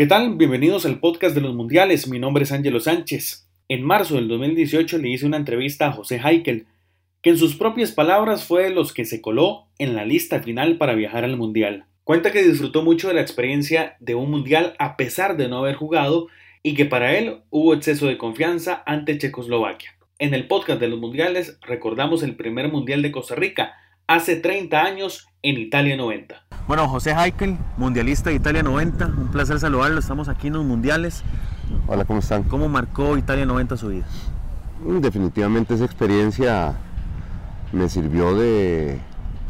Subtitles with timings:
[0.00, 0.34] ¿Qué tal?
[0.34, 2.08] Bienvenidos al podcast de los mundiales.
[2.08, 3.46] Mi nombre es Ángelo Sánchez.
[3.68, 6.64] En marzo del 2018 le hice una entrevista a José Heikel,
[7.20, 10.78] que en sus propias palabras fue de los que se coló en la lista final
[10.78, 11.84] para viajar al mundial.
[12.02, 15.74] Cuenta que disfrutó mucho de la experiencia de un mundial a pesar de no haber
[15.74, 16.28] jugado
[16.62, 19.98] y que para él hubo exceso de confianza ante Checoslovaquia.
[20.18, 23.74] En el podcast de los mundiales recordamos el primer mundial de Costa Rica
[24.06, 26.49] hace 30 años en Italia 90.
[26.70, 31.24] Bueno, José Heikel, mundialista de Italia 90, un placer saludarlo, estamos aquí en los mundiales.
[31.88, 32.44] Hola, ¿cómo están?
[32.44, 34.04] ¿Cómo marcó Italia 90 su vida?
[34.86, 36.74] Mm, definitivamente esa experiencia
[37.72, 39.00] me sirvió de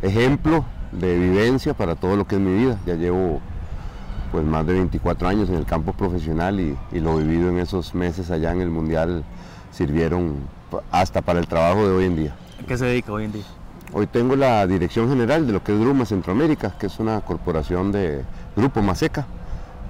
[0.00, 2.78] ejemplo, de vivencia para todo lo que es mi vida.
[2.86, 3.40] Ya llevo
[4.30, 7.96] pues más de 24 años en el campo profesional y, y lo vivido en esos
[7.96, 9.24] meses allá en el Mundial
[9.72, 10.36] sirvieron
[10.92, 12.36] hasta para el trabajo de hoy en día.
[12.62, 13.44] ¿A qué se dedica hoy en día?
[13.92, 17.90] Hoy tengo la dirección general de lo que es Gruma Centroamérica, que es una corporación
[17.90, 18.22] de
[18.54, 19.26] Grupo Maseca.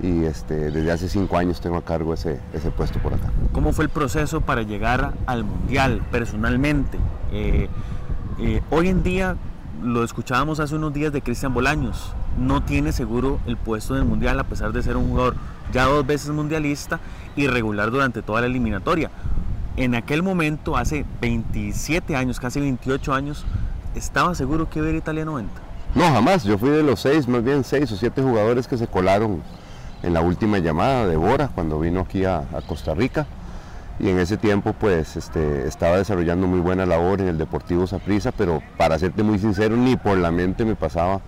[0.01, 3.33] Y este, desde hace cinco años tengo a cargo ese, ese puesto por acá.
[3.53, 6.97] ¿Cómo fue el proceso para llegar al Mundial personalmente?
[7.33, 7.69] Eh,
[8.39, 9.34] eh, hoy en día,
[9.83, 14.08] lo escuchábamos hace unos días de Cristian Bolaños, no tiene seguro el puesto en el
[14.08, 15.34] Mundial a pesar de ser un jugador
[15.73, 17.01] ya dos veces mundialista
[17.34, 19.11] y regular durante toda la eliminatoria.
[19.77, 23.45] En aquel momento, hace 27 años, casi 28 años,
[23.94, 25.50] ¿Estaba seguro que ir Italia 90?
[25.94, 26.44] No, jamás.
[26.44, 29.42] Yo fui de los seis, más bien seis o siete jugadores que se colaron
[30.03, 33.27] en la última llamada de Bora cuando vino aquí a, a Costa Rica.
[34.00, 38.30] Y en ese tiempo pues este, estaba desarrollando muy buena labor en el Deportivo Saprissa,
[38.30, 41.20] pero para serte muy sincero, ni por la mente me pasaba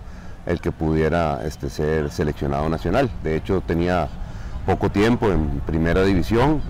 [0.45, 3.09] el que pudiera este, ser seleccionado nacional.
[3.23, 4.07] De hecho tenía
[4.65, 6.61] poco tiempo en primera división,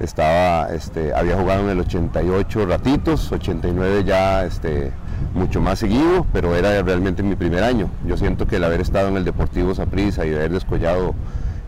[0.00, 4.92] estaba, este, había jugado en el 88 ratitos, 89 ya este,
[5.34, 7.90] mucho más seguido, pero era realmente mi primer año.
[8.06, 11.14] Yo siento que el haber estado en el Deportivo Saprissa y haber descollado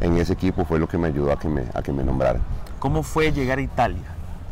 [0.01, 2.43] en ese equipo fue lo que me ayudó a que me, a que me nombraran.
[2.79, 4.03] ¿Cómo fue llegar a Italia?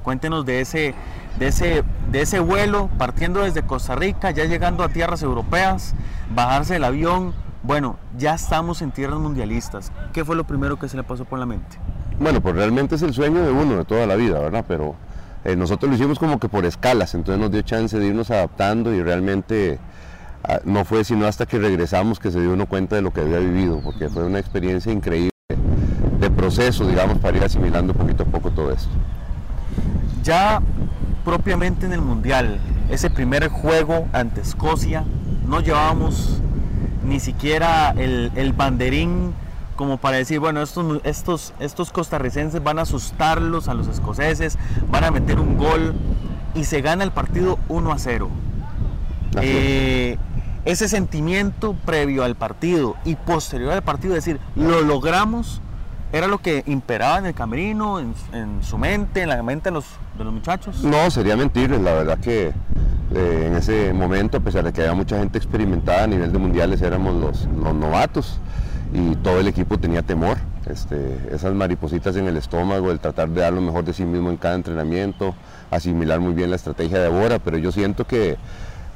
[0.02, 0.94] Cuéntenos de ese,
[1.38, 5.94] de, ese, de ese vuelo, partiendo desde Costa Rica, ya llegando a tierras europeas,
[6.34, 7.34] bajarse del avión.
[7.62, 9.92] Bueno, ya estamos en tierras mundialistas.
[10.12, 11.78] ¿Qué fue lo primero que se le pasó por la mente?
[12.20, 14.64] Bueno, pues realmente es el sueño de uno de toda la vida, ¿verdad?
[14.66, 14.96] Pero
[15.44, 18.92] eh, nosotros lo hicimos como que por escalas, entonces nos dio chance de irnos adaptando
[18.92, 19.78] y realmente
[20.42, 23.20] ah, no fue sino hasta que regresamos que se dio uno cuenta de lo que
[23.20, 25.30] había vivido, porque fue una experiencia increíble
[26.18, 28.90] de proceso, digamos, para ir asimilando poquito a poco todo esto.
[30.24, 30.60] Ya
[31.24, 32.58] propiamente en el Mundial,
[32.90, 35.04] ese primer juego ante Escocia,
[35.46, 36.40] no llevábamos
[37.04, 39.32] ni siquiera el, el banderín
[39.78, 44.58] como para decir, bueno, estos, estos, estos costarricenses van a asustarlos a los escoceses,
[44.90, 45.94] van a meter un gol
[46.56, 48.28] y se gana el partido 1 a 0.
[49.40, 50.18] Eh,
[50.64, 55.60] ese sentimiento previo al partido y posterior al partido, decir, lo logramos,
[56.12, 58.14] era lo que imperaba en el camerino, en,
[58.62, 59.84] su mente, en la mente de los,
[60.18, 60.82] de los muchachos.
[60.82, 62.48] No, sería mentir, la verdad que
[63.14, 66.38] eh, en ese momento, a pesar de que había mucha gente experimentada a nivel de
[66.38, 68.40] mundiales, éramos los, los novatos
[68.92, 70.38] y todo el equipo tenía temor.
[70.66, 74.30] Este, esas maripositas en el estómago, el tratar de dar lo mejor de sí mismo
[74.30, 75.34] en cada entrenamiento,
[75.70, 78.36] asimilar muy bien la estrategia de Bora, pero yo siento que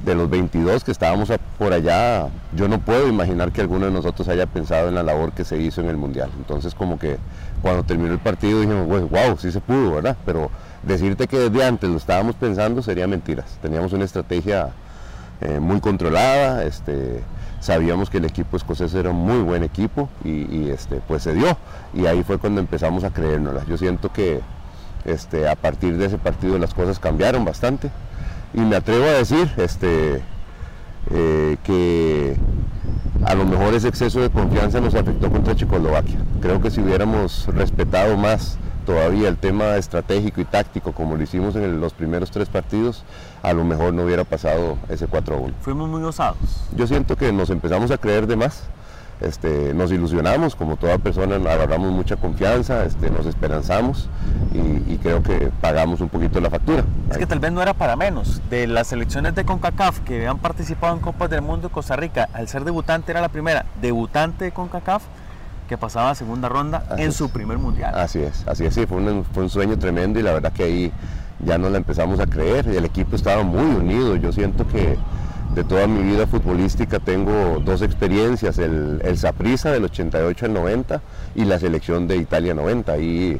[0.05, 4.27] de los 22 que estábamos por allá, yo no puedo imaginar que alguno de nosotros
[4.27, 6.29] haya pensado en la labor que se hizo en el Mundial.
[6.37, 7.17] Entonces como que
[7.61, 10.17] cuando terminó el partido dijimos, wow, sí se pudo, ¿verdad?
[10.25, 10.51] Pero
[10.83, 13.57] decirte que desde antes lo estábamos pensando sería mentiras.
[13.61, 14.71] Teníamos una estrategia
[15.41, 17.21] eh, muy controlada, este,
[17.59, 21.57] sabíamos que el equipo escocés era un muy buen equipo y, este, pues se dio.
[21.93, 23.65] Y ahí fue cuando empezamos a creérnoslas.
[23.67, 24.41] Yo siento que
[25.05, 27.89] este, a partir de ese partido las cosas cambiaron bastante.
[28.53, 30.21] Y me atrevo a decir este,
[31.11, 32.35] eh, que
[33.25, 36.17] a lo mejor ese exceso de confianza nos afectó contra Checoslovaquia.
[36.41, 41.55] Creo que si hubiéramos respetado más todavía el tema estratégico y táctico como lo hicimos
[41.55, 43.03] en los primeros tres partidos,
[43.41, 45.53] a lo mejor no hubiera pasado ese 4-1.
[45.61, 46.37] Fuimos muy osados.
[46.75, 48.63] Yo siento que nos empezamos a creer de más.
[49.21, 54.09] Este, nos ilusionamos, como toda persona agarramos mucha confianza, este, nos esperanzamos
[54.53, 56.83] y, creo que pagamos un poquito la factura.
[57.09, 58.41] Es que tal vez no era para menos.
[58.49, 62.47] De las selecciones de CONCACAF que han participado en Copas del Mundo Costa Rica, al
[62.47, 65.03] ser debutante era la primera debutante de CONCACAF
[65.67, 67.93] que pasaba a segunda ronda en su primer mundial.
[67.95, 70.63] Así es, así es, sí, fue un, fue un sueño tremendo y la verdad que
[70.63, 70.91] ahí
[71.45, 74.15] ya nos la empezamos a creer y el equipo estaba muy unido.
[74.15, 74.97] Yo siento que
[75.55, 81.01] de toda mi vida futbolística tengo dos experiencias, el, el del 88 al 90
[81.35, 82.97] y la selección de Italia 90.
[82.97, 83.39] Y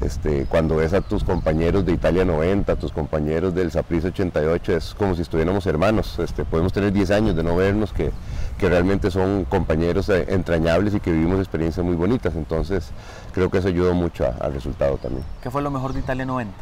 [0.00, 4.94] este, cuando ves a tus compañeros de Italia 90, tus compañeros del Saprissa 88, es
[4.94, 6.18] como si estuviéramos hermanos.
[6.18, 8.10] Este, podemos tener 10 años de no vernos, que,
[8.58, 12.34] que realmente son compañeros eh, entrañables y que vivimos experiencias muy bonitas.
[12.34, 12.90] Entonces,
[13.32, 15.24] creo que eso ayudó mucho al resultado también.
[15.42, 16.52] ¿Qué fue lo mejor de Italia 90?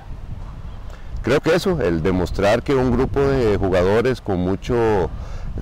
[1.23, 5.11] Creo que eso, el demostrar que un grupo de jugadores con mucho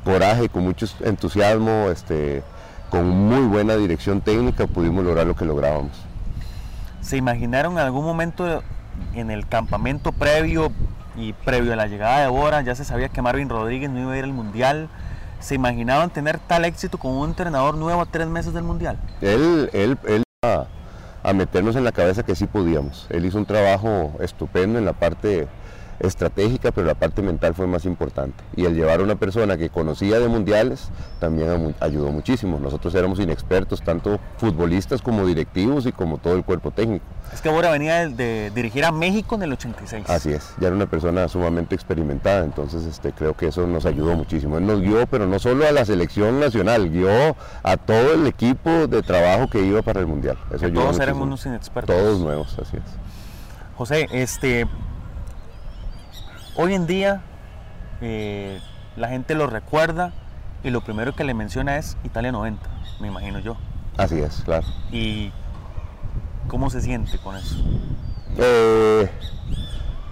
[0.04, 2.42] coraje, con mucho entusiasmo, este,
[2.90, 6.07] con muy buena dirección técnica, pudimos lograr lo que lográbamos.
[7.00, 8.62] ¿Se imaginaron algún momento
[9.14, 10.72] en el campamento previo
[11.16, 14.12] y previo a la llegada de Bora, ya se sabía que Marvin Rodríguez no iba
[14.12, 14.88] a ir al Mundial?
[15.40, 18.98] ¿Se imaginaban tener tal éxito con un entrenador nuevo a tres meses del Mundial?
[19.20, 20.66] Él, él, él a,
[21.22, 23.06] a meternos en la cabeza que sí podíamos.
[23.10, 25.48] Él hizo un trabajo estupendo en la parte
[26.00, 28.42] estratégica, pero la parte mental fue más importante.
[28.56, 30.88] Y el llevar a una persona que conocía de mundiales
[31.20, 32.58] también ayudó muchísimo.
[32.58, 37.04] Nosotros éramos inexpertos, tanto futbolistas como directivos y como todo el cuerpo técnico.
[37.32, 40.08] Es que ahora venía de, dirigir a México en el 86.
[40.08, 44.14] Así es, ya era una persona sumamente experimentada, entonces este, creo que eso nos ayudó
[44.14, 44.58] muchísimo.
[44.58, 48.86] Él nos guió, pero no solo a la selección nacional, guió a todo el equipo
[48.86, 50.38] de trabajo que iba para el mundial.
[50.52, 51.94] Eso todos éramos unos inexpertos.
[51.94, 52.82] Todos nuevos, así es.
[53.76, 54.66] José, este,
[56.60, 57.22] Hoy en día
[58.00, 58.58] eh,
[58.96, 60.12] la gente lo recuerda
[60.64, 62.68] y lo primero que le menciona es Italia 90,
[62.98, 63.56] me imagino yo.
[63.96, 64.66] Así es, claro.
[64.90, 65.30] ¿Y
[66.48, 67.54] cómo se siente con eso?
[68.36, 69.08] Eh,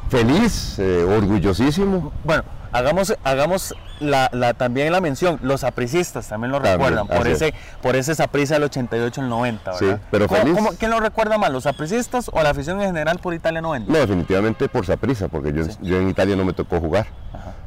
[0.08, 2.12] feliz, eh, orgullosísimo.
[2.22, 2.44] Bueno,
[2.76, 8.14] hagamos, hagamos la, también la mención, los apricistas también lo recuerdan, por ese, por ese
[8.14, 9.96] saprisa del 88 al 90, ¿verdad?
[9.96, 10.56] Sí, pero feliz.
[10.78, 13.90] ¿Quién lo recuerda más, los apricistas o la afición en general por Italia 90?
[13.90, 17.06] No, definitivamente por saprisa, porque yo, yo en Italia no me tocó jugar.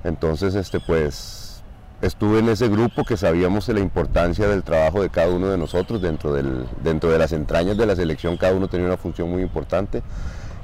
[0.04, 1.62] Entonces, este, pues,
[2.02, 5.58] estuve en ese grupo que sabíamos de la importancia del trabajo de cada uno de
[5.58, 9.30] nosotros dentro, del, dentro de las entrañas de la selección, cada uno tenía una función
[9.30, 10.04] muy importante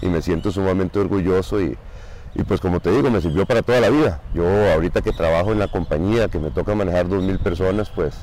[0.02, 1.78] y me siento sumamente orgulloso y,
[2.36, 4.22] y pues como te digo, me sirvió para toda la vida.
[4.34, 8.14] Yo ahorita que trabajo en la compañía, que me toca manejar 2.000 personas, pues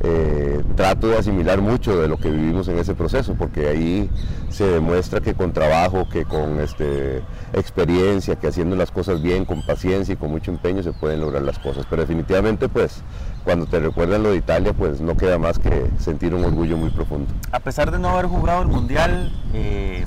[0.00, 4.10] eh, trato de asimilar mucho de lo que vivimos en ese proceso, porque ahí
[4.50, 7.22] se demuestra que con trabajo, que con este,
[7.52, 11.42] experiencia, que haciendo las cosas bien, con paciencia y con mucho empeño se pueden lograr
[11.42, 11.86] las cosas.
[11.88, 13.00] Pero definitivamente, pues,
[13.44, 16.90] cuando te recuerdan lo de Italia, pues no queda más que sentir un orgullo muy
[16.90, 17.32] profundo.
[17.52, 20.04] A pesar de no haber jugado el Mundial, eh,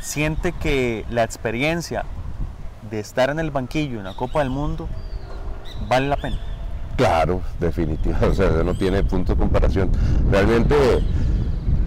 [0.00, 2.06] siente que la experiencia
[2.92, 4.86] de estar en el banquillo en la Copa del Mundo
[5.88, 6.38] vale la pena.
[6.96, 9.90] Claro, definitivamente, o sea, no tiene punto de comparación.
[10.30, 10.76] Realmente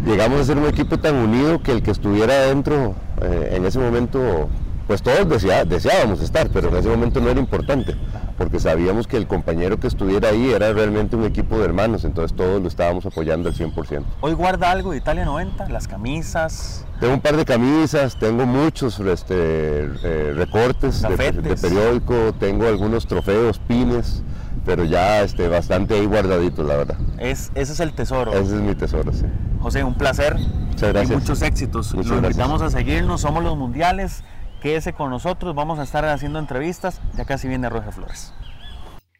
[0.04, 3.78] llegamos a ser un equipo tan unido que el que estuviera adentro eh, en ese
[3.78, 4.50] momento,
[4.88, 5.28] pues todos
[5.68, 7.96] deseábamos estar, pero en ese momento no era importante,
[8.38, 12.36] porque sabíamos que el compañero que estuviera ahí era realmente un equipo de hermanos, entonces
[12.36, 14.04] todos lo estábamos apoyando al 100%.
[14.22, 15.70] ¿Hoy guarda algo de Italia 90?
[15.70, 16.86] ¿Las camisas?
[17.00, 23.60] Tengo un par de camisas, tengo muchos este, eh, recortes de, periódico, tengo algunos trofeos,
[23.60, 24.24] pines,
[24.66, 26.98] pero ya este, bastante ahí guardaditos, la verdad.
[27.18, 28.34] Es, ese es el tesoro.
[28.34, 29.26] Ese es mi tesoro, sí.
[29.60, 30.38] José, un placer.
[30.38, 31.12] Muchas gracias.
[31.12, 31.94] Y muchos éxitos.
[31.96, 34.24] Muchas Los invitamos a seguirnos, somos los mundiales.
[34.66, 37.00] Quédese con nosotros, vamos a estar haciendo entrevistas.
[37.16, 38.34] Ya casi viene Roger Flores.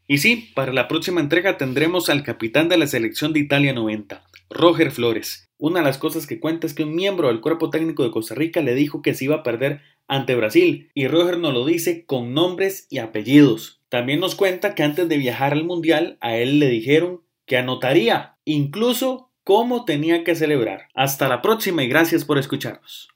[0.08, 4.26] Y sí, para la próxima entrega tendremos al capitán de la selección de Italia 90,
[4.50, 5.48] Roger Flores.
[5.60, 8.34] Una de las cosas que cuenta es que un miembro del cuerpo técnico de Costa
[8.34, 12.08] Rica le dijo que se iba a perder ante Brasil y Roger nos lo dice
[12.08, 13.84] con nombres y apellidos.
[13.90, 18.40] También nos cuenta que antes de viajar al Mundial a él le dijeron que anotaría
[18.46, 20.88] incluso cómo tenía que celebrar.
[20.96, 23.15] Hasta la próxima y gracias por escucharnos.